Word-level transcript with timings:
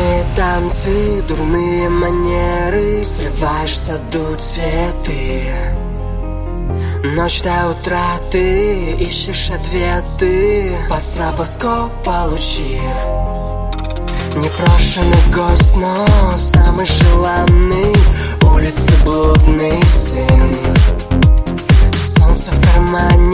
Пьяные 0.00 0.24
танцы, 0.34 1.22
дурные 1.28 1.88
манеры 1.90 3.04
Срываешь 3.04 3.72
в 3.72 3.76
саду 3.76 4.34
цветы. 4.38 5.42
Ночь 7.04 7.42
до 7.42 7.70
утра 7.70 8.16
ты 8.30 8.92
ищешь 8.92 9.50
ответы 9.50 10.74
Под 10.88 11.04
стробоскоп 11.04 11.92
получи. 12.02 12.80
Непрошенный 14.36 15.34
гость, 15.34 15.76
но 15.76 16.06
самый 16.36 16.86
желанный 16.86 17.94
Улицы 18.54 18.92
блудный 19.04 19.82
сын. 19.86 20.56
Солнце 21.94 22.50
в 22.50 22.72
кармане, 22.72 23.29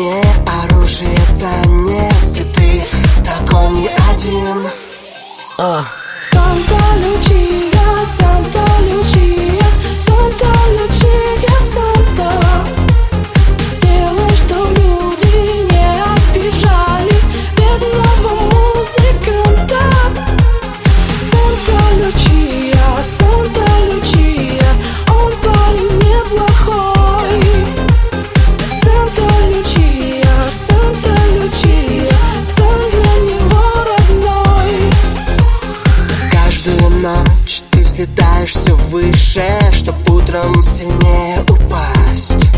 все 38.56 38.74
выше 38.74 39.58
Чтоб 39.72 39.94
утром 40.10 40.60
сильнее 40.60 41.42
упасть. 41.42 42.48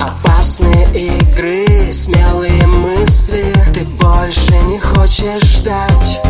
Опасные 0.00 0.84
игры, 0.94 1.90
смелые 1.92 2.66
мысли 2.66 3.44
Ты 3.74 3.84
больше 3.84 4.52
не 4.66 4.78
хочешь 4.78 5.42
ждать. 5.42 6.20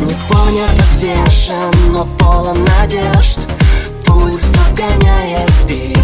Не 0.00 0.14
понят, 0.28 0.70
отвержен, 0.92 1.92
но 1.92 2.04
полон 2.18 2.64
надежд 2.64 3.38
Пульс 4.04 4.54
обгоняет 4.68 5.50
бит. 5.66 5.98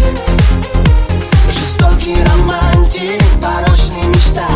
Жестокий 1.49 2.17
романтик, 2.23 3.21
порочный 3.41 4.03
мечтатель 4.07 4.52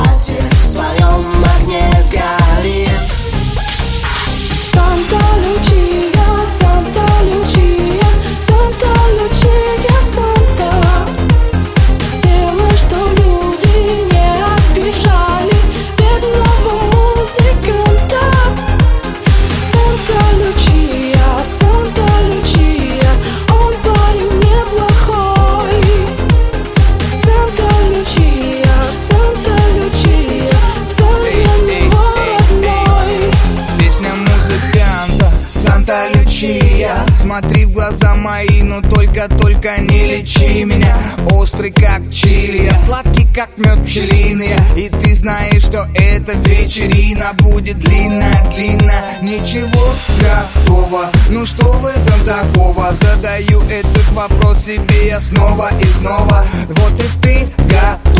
Смотри 37.40 37.66
в 37.66 37.72
глаза 37.72 38.16
мои, 38.16 38.64
но 38.64 38.81
только-только 38.81 39.80
не 39.81 40.08
лечи 40.08 40.64
меня. 40.66 40.98
Острый 41.34 41.72
как 41.72 42.02
чили, 42.12 42.64
я 42.64 42.75
сладкий 42.75 43.28
как 43.31 43.56
мед 43.58 43.86
пчелиный. 43.86 44.56
И 44.75 44.90
ты 44.90 45.14
знаешь, 45.14 45.62
что 45.62 45.88
эта 45.94 46.36
вечерина 46.40 47.34
будет 47.34 47.80
длинная-длинная 47.80 49.20
Ничего 49.22 49.94
святого, 50.08 51.12
ну 51.30 51.46
что 51.46 51.74
в 51.74 51.86
этом 51.86 52.25
такого? 52.25 52.92
Задаю 53.00 53.62
этот 53.69 54.09
вопрос 54.14 54.66
себе 54.66 55.08
я 55.08 55.19
снова 55.19 55.69
и 55.80 55.86
снова. 55.86 56.44
Вот 56.69 56.94
и 56.94 57.22
ты 57.22 57.48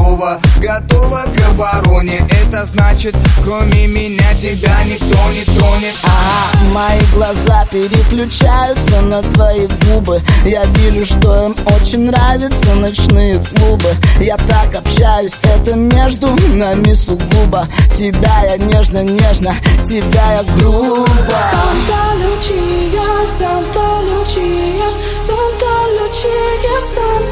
готова 0.07 0.40
Готова 0.59 1.23
к 1.35 1.50
обороне. 1.50 2.25
Это 2.44 2.66
значит, 2.66 3.16
кроме 3.44 3.88
меня 3.88 4.34
тебя 4.40 4.84
никто 4.85 5.18
не 5.31 5.44
тронет. 5.44 5.95
А 6.03 6.73
мои 6.73 7.00
глаза 7.13 7.66
переключаются 7.72 9.01
на 9.01 9.22
твои 9.22 9.68
губы. 9.85 10.22
Я 10.44 10.66
вижу, 10.66 11.06
что 11.06 11.45
им 11.45 11.56
очень 11.75 12.06
нравятся 12.06 12.73
ночные 12.75 13.40
клубы. 13.40 13.95
Я 14.19 14.38
так 14.38 14.75
общаюсь, 14.75 15.34
это 15.44 15.75
между 15.75 16.28
нами 16.53 16.94
сугубо. 16.94 17.68
Тебя 17.95 18.44
я 18.45 18.57
нежно-нежно, 18.57 19.56
тебя 19.85 20.34
я 20.34 20.44
грубо. 20.56 21.07
Санта 21.51 22.16
Лючия, 22.18 23.28
Санта 23.38 24.01
Лючия, 24.01 24.89
Санта 25.22 25.68
Лючия, 25.94 26.81
Санта 26.81 27.27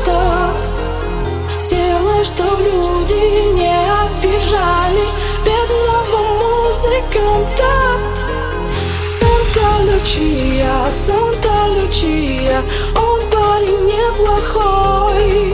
Santa 9.19 9.67
Lucia, 9.87 10.85
Santa 10.91 11.67
Lucia, 11.75 12.63
он 12.95 13.21
парень 13.29 13.85
неплохой. 13.85 15.44